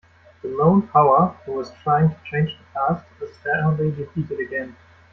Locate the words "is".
3.21-3.37